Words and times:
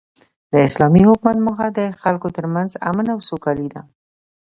د 0.51 0.53
اسلامي 0.67 1.01
حکومت 1.09 1.37
موخه 1.45 1.67
د 1.79 1.81
خلکو 2.01 2.27
تر 2.37 2.45
منځ 2.53 2.69
امن 2.89 3.05
او 3.13 3.19
سوکالي 3.29 3.67
ده. 3.73 3.81